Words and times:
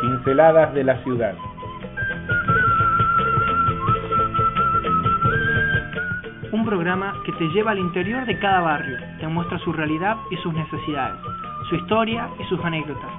Pinceladas 0.00 0.72
de 0.72 0.84
la 0.84 0.96
ciudad. 1.02 1.34
Un 6.52 6.64
programa 6.64 7.12
que 7.26 7.32
te 7.32 7.48
lleva 7.48 7.72
al 7.72 7.80
interior 7.80 8.24
de 8.24 8.38
cada 8.38 8.60
barrio, 8.60 8.96
te 9.20 9.28
muestra 9.28 9.58
su 9.58 9.74
realidad 9.74 10.16
y 10.30 10.36
sus 10.38 10.54
necesidades, 10.54 11.20
su 11.68 11.74
historia 11.74 12.30
y 12.40 12.44
sus 12.44 12.64
anécdotas. 12.64 13.10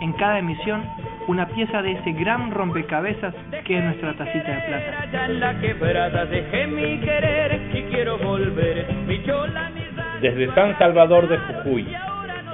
En 0.00 0.12
cada 0.14 0.40
emisión, 0.40 0.82
una 1.28 1.46
pieza 1.48 1.82
de 1.82 1.92
ese 1.92 2.12
gran 2.12 2.50
rompecabezas 2.50 3.34
que 3.64 3.78
es 3.78 3.84
nuestra 3.84 4.14
tacita 4.14 4.50
de 4.52 4.60
plata. 4.62 5.02
Allá 5.02 5.24
en 5.26 5.40
la 5.40 5.60
quebrada 5.60 6.26
dejé 6.26 6.66
mi 6.66 6.98
querer 7.00 7.60
y 7.72 7.82
quiero 7.84 8.18
volver. 8.18 8.92
Mi 9.06 9.24
chola, 9.24 9.70
mi 9.70 9.84
radio, 9.96 10.20
Desde 10.20 10.54
San 10.54 10.78
Salvador 10.78 11.28
de 11.28 11.38
Jujuy, 11.38 11.86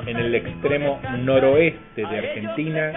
en 0.06 0.16
el 0.16 0.34
extremo 0.34 1.00
noroeste 1.18 2.06
de 2.06 2.18
Argentina, 2.18 2.92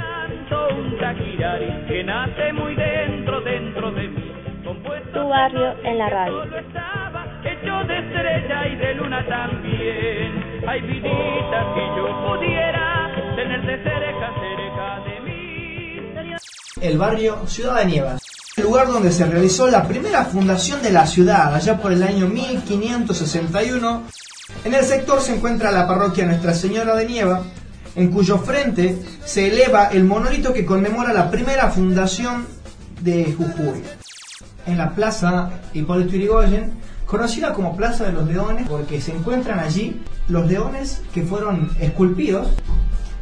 Tu 5.14 5.28
barrio 5.28 5.76
en 5.84 5.98
la 5.98 6.10
radio. 6.10 6.44
hecho 7.44 7.84
de 7.84 8.00
estrella 8.00 8.68
y 8.68 8.76
de 8.76 8.96
luna 8.96 9.26
también. 9.26 10.62
Ay, 10.66 10.82
vidita, 10.82 11.74
que 11.76 11.86
yo 11.98 12.26
pudiera 12.26 13.03
el 16.84 16.98
barrio 16.98 17.48
Ciudad 17.48 17.78
de 17.78 17.86
Nievas, 17.86 18.22
el 18.58 18.66
lugar 18.66 18.88
donde 18.88 19.12
se 19.14 19.26
realizó 19.26 19.68
la 19.68 19.88
primera 19.88 20.26
fundación 20.26 20.82
de 20.82 20.92
la 20.92 21.08
ciudad, 21.08 21.56
allá 21.56 21.78
por 21.78 21.94
el 21.94 22.04
año 22.04 22.28
1561. 22.28 24.04
En 24.66 24.74
el 24.74 24.84
sector 24.84 25.22
se 25.22 25.34
encuentra 25.34 25.72
la 25.72 25.88
parroquia 25.88 26.26
Nuestra 26.26 26.54
Señora 26.54 26.94
de 26.96 27.06
Nieva, 27.06 27.42
en 27.96 28.12
cuyo 28.12 28.38
frente 28.38 29.02
se 29.24 29.48
eleva 29.48 29.86
el 29.88 30.04
monolito 30.04 30.52
que 30.52 30.66
conmemora 30.66 31.14
la 31.14 31.32
primera 31.32 31.72
fundación 31.72 32.46
de 33.00 33.34
Jujuy. 33.34 33.82
En 34.66 34.78
la 34.78 34.94
plaza 34.94 35.52
Hipólito 35.74 36.12
Yrigoyen, 36.12 36.74
conocida 37.06 37.54
como 37.54 37.78
Plaza 37.78 38.06
de 38.06 38.12
los 38.12 38.28
Leones, 38.28 38.68
porque 38.68 39.00
se 39.00 39.14
encuentran 39.14 39.60
allí 39.60 40.02
los 40.28 40.48
leones 40.48 41.02
que 41.14 41.24
fueron 41.24 41.70
esculpidos 41.80 42.50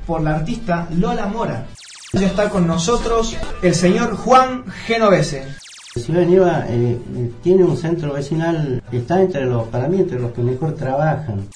por 0.07 0.21
la 0.21 0.37
artista 0.37 0.87
Lola 0.97 1.27
Mora. 1.27 1.67
Ya 2.13 2.27
está 2.27 2.49
con 2.49 2.67
nosotros 2.67 3.37
el 3.61 3.73
señor 3.73 4.17
Juan 4.17 4.65
Genovese. 4.85 5.47
Ciudad 5.95 6.19
de 6.19 6.25
Nieva 6.25 6.65
eh, 6.67 6.97
eh, 7.15 7.31
tiene 7.41 7.63
un 7.63 7.77
centro 7.77 8.11
vecinal, 8.11 8.83
está 8.91 9.21
entre 9.21 9.45
los, 9.45 9.67
para 9.69 9.87
mí, 9.87 9.99
entre 9.99 10.19
los 10.19 10.33
que 10.33 10.41
mejor 10.41 10.75
trabajan. 10.75 11.47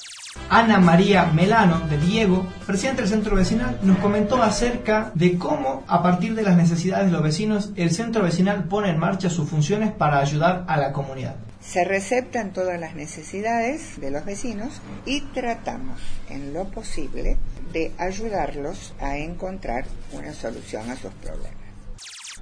Ana 0.48 0.78
María 0.78 1.26
Melano 1.26 1.80
de 1.88 1.98
Diego, 1.98 2.46
presidente 2.66 3.02
del 3.02 3.10
centro 3.10 3.36
vecinal, 3.36 3.78
nos 3.82 3.98
comentó 3.98 4.42
acerca 4.42 5.10
de 5.14 5.36
cómo, 5.36 5.84
a 5.88 6.02
partir 6.02 6.34
de 6.34 6.42
las 6.42 6.56
necesidades 6.56 7.06
de 7.06 7.12
los 7.12 7.22
vecinos, 7.22 7.72
el 7.76 7.90
centro 7.90 8.22
vecinal 8.22 8.64
pone 8.64 8.90
en 8.90 8.98
marcha 8.98 9.28
sus 9.28 9.48
funciones 9.48 9.92
para 9.92 10.20
ayudar 10.20 10.64
a 10.68 10.78
la 10.78 10.92
comunidad. 10.92 11.36
Se 11.60 11.84
receptan 11.84 12.52
todas 12.52 12.80
las 12.80 12.94
necesidades 12.94 14.00
de 14.00 14.10
los 14.10 14.24
vecinos 14.24 14.80
y 15.04 15.20
tratamos, 15.20 16.00
en 16.30 16.54
lo 16.54 16.64
posible, 16.64 17.36
de 17.72 17.92
ayudarlos 17.98 18.94
a 19.00 19.16
encontrar 19.16 19.84
una 20.12 20.32
solución 20.32 20.90
a 20.90 20.96
sus 20.96 21.12
problemas. 21.14 21.52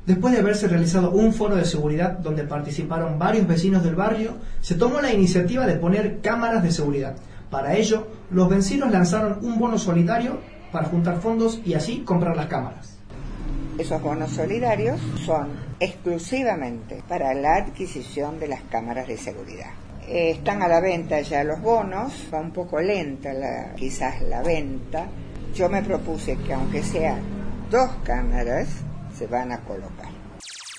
Después 0.07 0.35
de 0.35 0.41
haberse 0.41 0.69
realizado 0.69 1.13
un 1.13 1.33
foro 1.33 1.57
de 1.57 1.65
seguridad 1.65 2.19
donde 2.19 2.45
participaron 2.45 3.19
varios 3.19 3.47
vecinos 3.47 3.83
del 3.83 3.95
barrio, 3.95 4.35
se 4.61 4.75
tomó 4.75 5.01
la 5.01 5.13
iniciativa 5.13 5.67
de 5.67 5.77
poner 5.77 6.21
cámaras 6.21 6.63
de 6.63 6.73
seguridad. 6.73 7.17
Para 7.51 7.75
ello, 7.75 8.09
los 8.31 8.49
vecinos 8.49 8.91
lanzaron 8.91 9.39
un 9.43 9.59
bono 9.59 9.79
solidario 9.79 10.41
para 10.73 10.89
juntar 10.89 11.21
fondos 11.21 11.61
y 11.65 11.75
así 11.75 12.01
comprar 12.01 12.37
las 12.37 12.47
cámaras. 12.47 12.99
Esos 13.79 14.03
bonos 14.03 14.31
solidarios 14.31 15.01
son 15.25 15.49
exclusivamente 15.81 17.03
para 17.09 17.35
la 17.35 17.57
adquisición 17.57 18.39
de 18.39 18.49
las 18.49 18.63
cámaras 18.63 19.09
de 19.09 19.17
seguridad. 19.17 19.71
Eh, 20.07 20.33
están 20.33 20.63
a 20.63 20.69
la 20.69 20.81
venta 20.81 21.21
ya 21.23 21.43
los 21.45 21.61
bonos, 21.63 22.13
va 22.33 22.41
un 22.41 22.51
poco 22.51 22.81
lenta 22.81 23.33
quizás 23.75 24.21
la 24.23 24.43
venta. 24.43 25.07
Yo 25.55 25.69
me 25.69 25.83
propuse 25.83 26.37
que 26.37 26.53
aunque 26.53 26.83
sean 26.83 27.21
dos 27.71 27.91
cámaras, 28.05 28.69
se 29.17 29.27
van 29.27 29.53
a 29.53 29.61
colocar. 29.61 30.09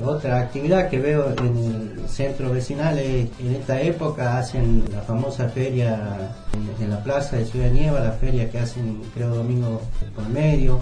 Otra 0.01 0.41
actividad 0.41 0.89
que 0.89 0.99
veo 0.99 1.33
en 1.39 1.57
el 2.01 2.09
centro 2.09 2.51
vecinal 2.51 2.99
es 2.99 3.29
en 3.39 3.55
esta 3.55 3.81
época 3.81 4.37
hacen 4.37 4.83
la 4.91 5.01
famosa 5.01 5.47
feria 5.47 6.35
en, 6.53 6.83
en 6.83 6.91
la 6.91 7.01
plaza 7.01 7.37
de 7.37 7.45
Ciudad 7.45 7.71
Nieva, 7.71 8.01
la 8.01 8.11
feria 8.11 8.49
que 8.51 8.59
hacen 8.59 9.01
creo 9.13 9.29
domingo 9.29 9.81
por 10.13 10.27
medio. 10.29 10.81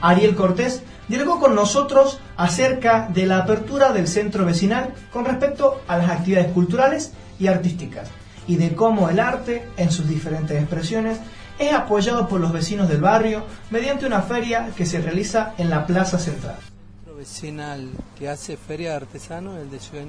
Ariel 0.00 0.34
Cortés 0.34 0.82
dialogó 1.08 1.40
con 1.40 1.54
nosotros 1.54 2.20
acerca 2.36 3.08
de 3.12 3.26
la 3.26 3.38
apertura 3.38 3.92
del 3.92 4.06
centro 4.06 4.44
vecinal 4.44 4.94
con 5.12 5.24
respecto 5.24 5.80
a 5.88 5.98
las 5.98 6.10
actividades 6.10 6.52
culturales 6.52 7.12
y 7.38 7.46
artísticas 7.46 8.08
y 8.46 8.56
de 8.56 8.74
cómo 8.74 9.10
el 9.10 9.20
arte, 9.20 9.68
en 9.76 9.90
sus 9.90 10.08
diferentes 10.08 10.58
expresiones, 10.58 11.18
es 11.58 11.72
apoyado 11.72 12.28
por 12.28 12.40
los 12.40 12.52
vecinos 12.52 12.88
del 12.88 13.00
barrio 13.00 13.44
mediante 13.70 14.06
una 14.06 14.22
feria 14.22 14.70
que 14.76 14.86
se 14.86 15.00
realiza 15.00 15.54
en 15.58 15.70
la 15.70 15.86
plaza 15.86 16.18
central. 16.18 16.56
centro 16.96 17.16
vecinal 17.16 17.90
que 18.18 18.28
hace 18.28 18.56
feria 18.56 18.90
de 18.90 18.96
artesanos 18.96 19.58
el 19.58 19.70
de 19.70 19.80
Ciudad. 19.80 20.04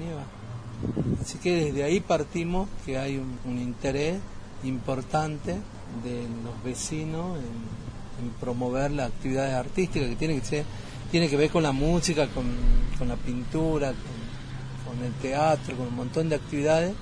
Así 1.20 1.38
que 1.38 1.66
desde 1.66 1.84
ahí 1.84 2.00
partimos 2.00 2.68
que 2.86 2.98
hay 2.98 3.18
un, 3.18 3.38
un 3.44 3.58
interés 3.58 4.18
importante 4.62 5.56
de 6.04 6.22
los 6.44 6.62
vecinos 6.64 7.36
en 7.38 7.89
promover 8.40 8.90
las 8.90 9.08
actividades 9.08 9.54
artísticas 9.54 10.08
que 10.08 10.16
tiene 10.16 10.40
que 10.40 10.46
ser 10.46 10.64
tiene 11.10 11.28
que 11.28 11.36
ver 11.36 11.50
con 11.50 11.62
la 11.62 11.72
música, 11.72 12.28
con, 12.28 12.44
con 12.96 13.08
la 13.08 13.16
pintura, 13.16 13.88
con, 13.88 14.94
con 14.96 15.04
el 15.04 15.12
teatro, 15.14 15.76
con 15.76 15.88
un 15.88 15.96
montón 15.96 16.28
de 16.28 16.36
actividades. 16.36 16.94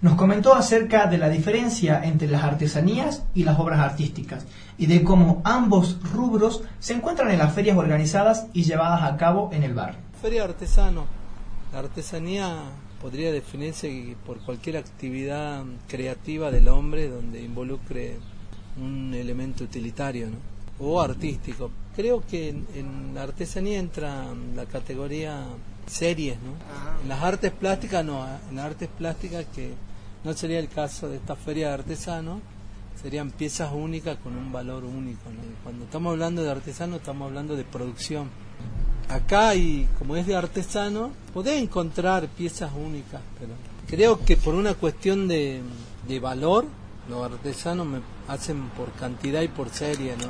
Nos 0.00 0.14
comentó 0.14 0.54
acerca 0.54 1.06
de 1.06 1.18
la 1.18 1.28
diferencia 1.28 2.02
entre 2.04 2.28
las 2.28 2.42
artesanías 2.42 3.22
y 3.34 3.44
las 3.44 3.58
obras 3.58 3.78
artísticas 3.78 4.46
y 4.76 4.86
de 4.86 5.04
cómo 5.04 5.42
ambos 5.44 5.98
rubros 6.12 6.62
se 6.80 6.94
encuentran 6.94 7.30
en 7.30 7.38
las 7.38 7.54
ferias 7.54 7.76
organizadas 7.76 8.46
y 8.52 8.64
llevadas 8.64 9.02
a 9.02 9.16
cabo 9.16 9.50
en 9.52 9.62
el 9.62 9.74
barrio. 9.74 10.00
Feria 10.20 10.42
de 10.42 10.48
artesanos. 10.50 11.04
La 11.72 11.80
artesanía 11.80 12.64
podría 13.00 13.32
definirse 13.32 14.16
por 14.26 14.38
cualquier 14.40 14.76
actividad 14.76 15.64
creativa 15.88 16.50
del 16.50 16.68
hombre 16.68 17.08
donde 17.08 17.42
involucre 17.42 18.18
un 18.76 19.14
elemento 19.14 19.64
utilitario 19.64 20.28
¿no? 20.28 20.36
o 20.78 21.00
artístico. 21.00 21.70
Creo 21.94 22.22
que 22.26 22.48
en, 22.48 22.66
en 22.74 23.14
la 23.14 23.24
artesanía 23.24 23.78
entra 23.78 24.26
la 24.54 24.64
categoría 24.66 25.46
series, 25.86 26.36
¿no? 26.40 26.52
En 27.02 27.08
las 27.08 27.22
artes 27.22 27.52
plásticas 27.52 28.04
no, 28.04 28.26
en 28.48 28.56
las 28.56 28.66
artes 28.66 28.88
plásticas 28.88 29.44
que 29.54 29.72
no 30.24 30.32
sería 30.32 30.58
el 30.58 30.68
caso 30.68 31.08
de 31.08 31.16
esta 31.16 31.36
feria 31.36 31.68
de 31.68 31.74
artesanos, 31.74 32.40
serían 33.00 33.30
piezas 33.30 33.72
únicas 33.72 34.16
con 34.18 34.36
un 34.36 34.52
valor 34.52 34.84
único. 34.84 35.30
¿no? 35.30 35.40
Cuando 35.62 35.84
estamos 35.84 36.12
hablando 36.12 36.42
de 36.42 36.50
artesano 36.50 36.96
estamos 36.96 37.28
hablando 37.28 37.56
de 37.56 37.64
producción. 37.64 38.28
Acá 39.08 39.54
y 39.54 39.88
como 39.98 40.16
es 40.16 40.26
de 40.26 40.36
artesano, 40.36 41.10
podés 41.34 41.60
encontrar 41.60 42.28
piezas 42.28 42.70
únicas, 42.74 43.20
pero 43.38 43.52
creo 43.88 44.24
que 44.24 44.36
por 44.36 44.54
una 44.54 44.74
cuestión 44.74 45.28
de, 45.28 45.60
de 46.06 46.20
valor, 46.20 46.66
los 47.12 47.30
artesanos 47.30 47.86
me 47.86 48.00
hacen 48.26 48.70
por 48.70 48.90
cantidad 48.92 49.42
y 49.42 49.48
por 49.48 49.68
serie, 49.68 50.16
¿no? 50.16 50.28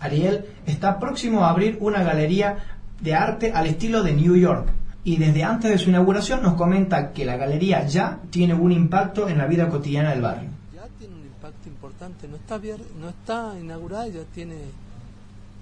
Ariel 0.00 0.44
está 0.66 0.98
próximo 0.98 1.44
a 1.44 1.50
abrir 1.50 1.78
una 1.80 2.02
galería 2.02 2.78
de 3.00 3.14
arte 3.14 3.52
al 3.52 3.66
estilo 3.66 4.02
de 4.02 4.12
New 4.12 4.36
York 4.36 4.68
y 5.02 5.16
desde 5.16 5.44
antes 5.44 5.70
de 5.70 5.78
su 5.78 5.88
inauguración 5.88 6.42
nos 6.42 6.54
comenta 6.54 7.12
que 7.12 7.24
la 7.24 7.38
galería 7.38 7.86
ya 7.86 8.20
tiene 8.30 8.52
un 8.52 8.72
impacto 8.72 9.28
en 9.28 9.38
la 9.38 9.46
vida 9.46 9.68
cotidiana 9.70 10.10
del 10.10 10.20
barrio. 10.20 10.50
Ya 10.74 10.86
tiene 10.98 11.14
un 11.14 11.22
impacto 11.22 11.68
importante, 11.70 12.28
no 12.28 12.36
está, 12.36 12.60
no 13.00 13.08
está 13.08 13.58
inaugurada, 13.58 14.06
ya 14.08 14.24
tiene 14.34 14.56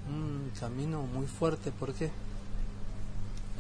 un 0.09 0.51
camino 0.59 1.03
muy 1.15 1.27
fuerte, 1.27 1.71
¿por 1.71 1.95
qué? 1.95 2.11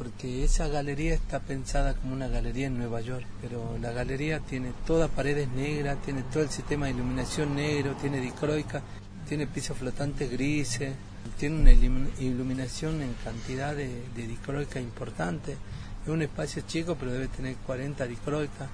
Porque 0.03 0.43
esa 0.43 0.67
galería 0.67 1.15
está 1.15 1.39
pensada 1.39 1.95
como 1.95 2.15
una 2.15 2.27
galería 2.27 2.67
en 2.67 2.77
Nueva 2.77 3.01
York, 3.03 3.25
pero 3.41 3.79
la 3.81 3.93
galería 3.93 4.41
tiene 4.41 4.73
todas 4.85 5.09
paredes 5.09 5.47
negras, 5.51 5.97
tiene 6.05 6.25
todo 6.25 6.43
el 6.43 6.49
sistema 6.49 6.87
de 6.87 6.93
iluminación 6.95 7.55
negro, 7.55 7.95
tiene 8.01 8.21
dicroica, 8.21 8.83
tiene 9.29 9.47
pisos 9.47 9.79
flotantes 9.79 10.29
grises, 10.29 10.93
tiene 11.39 11.61
una 11.61 11.71
iluminación 12.19 13.01
en 13.01 13.15
cantidad 13.23 13.77
de, 13.77 14.03
de 14.17 14.27
dicroica 14.27 14.81
importante. 14.81 15.53
Es 16.03 16.09
un 16.09 16.23
espacio 16.23 16.65
chico, 16.67 16.97
pero 16.99 17.13
debe 17.13 17.29
tener 17.29 17.55
40 17.65 18.05
dicroicas. 18.09 18.69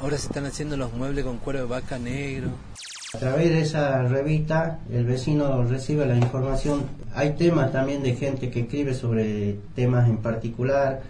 Ahora 0.00 0.16
se 0.16 0.28
están 0.28 0.46
haciendo 0.46 0.78
los 0.78 0.94
muebles 0.94 1.26
con 1.26 1.36
cuero 1.36 1.58
de 1.58 1.66
vaca 1.66 1.98
negro. 1.98 2.52
A 3.16 3.18
través 3.18 3.48
de 3.48 3.62
esa 3.62 4.02
revista 4.02 4.80
el 4.92 5.06
vecino 5.06 5.64
recibe 5.64 6.04
la 6.04 6.16
información. 6.16 6.84
Hay 7.14 7.30
temas 7.30 7.72
también 7.72 8.02
de 8.02 8.14
gente 8.14 8.50
que 8.50 8.60
escribe 8.60 8.92
sobre 8.92 9.58
temas 9.74 10.06
en 10.06 10.18
particular. 10.18 11.00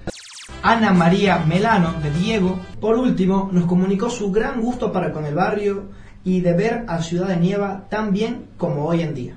Ana 0.63 0.93
María 0.93 1.39
Melano 1.39 1.95
de 2.01 2.13
Diego. 2.13 2.61
Por 2.81 2.95
último, 2.97 3.51
nos 3.51 3.67
comunicó 3.67 4.09
su 4.09 4.31
gran 4.31 4.61
gusto 4.61 4.93
para 4.93 5.11
con 5.11 5.27
el 5.27 5.35
barrio 5.35 5.87
y 6.23 6.43
de 6.43 6.53
ver 6.53 6.85
a 6.87 7.03
Ciudad 7.03 7.27
de 7.27 7.39
Nieva 7.39 7.89
tan 7.91 8.13
bien 8.13 8.51
como 8.57 8.85
hoy 8.85 9.03
en 9.03 9.13
día. 9.13 9.35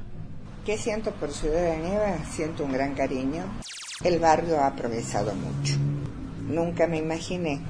¿Qué 0.64 0.78
siento 0.78 1.10
por 1.10 1.32
Ciudad 1.32 1.72
de 1.72 1.78
Nieva? 1.80 2.24
Siento 2.30 2.66
un 2.66 2.74
gran 2.74 2.94
cariño. 2.94 3.46
El 4.04 4.20
barrio 4.20 4.64
ha 4.64 4.76
progresado 4.76 5.34
mucho. 5.34 5.74
Nunca 6.48 6.86
me 6.86 6.98
imaginé 6.98 7.62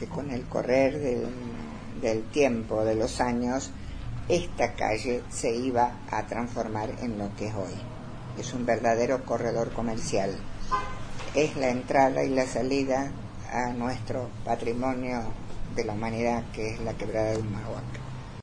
que 0.00 0.06
con 0.06 0.30
el 0.30 0.44
correr 0.44 0.98
del, 0.98 1.26
del 2.00 2.22
tiempo, 2.22 2.82
de 2.82 2.94
los 2.94 3.20
años, 3.20 3.72
esta 4.28 4.74
calle 4.74 5.22
se 5.30 5.54
iba 5.54 5.92
a 6.10 6.26
transformar 6.26 6.90
en 7.00 7.18
lo 7.18 7.34
que 7.36 7.46
es 7.46 7.54
hoy. 7.54 7.74
Es 8.38 8.52
un 8.54 8.66
verdadero 8.66 9.24
corredor 9.24 9.72
comercial. 9.72 10.36
Es 11.34 11.56
la 11.56 11.68
entrada 11.68 12.24
y 12.24 12.30
la 12.30 12.46
salida 12.46 13.12
a 13.52 13.72
nuestro 13.72 14.28
patrimonio 14.44 15.22
de 15.76 15.84
la 15.84 15.92
humanidad 15.92 16.42
que 16.52 16.74
es 16.74 16.80
la 16.80 16.94
quebrada 16.94 17.32
de 17.32 17.38
Humahuaca. 17.38 18.05